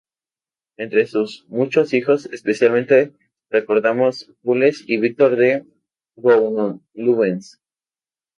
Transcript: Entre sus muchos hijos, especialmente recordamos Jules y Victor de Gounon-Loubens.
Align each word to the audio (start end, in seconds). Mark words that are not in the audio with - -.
Entre 0.77 1.05
sus 1.05 1.45
muchos 1.47 1.93
hijos, 1.93 2.25
especialmente 2.33 3.13
recordamos 3.51 4.33
Jules 4.41 4.83
y 4.87 4.97
Victor 4.97 5.35
de 5.35 5.67
Gounon-Loubens. 6.15 7.61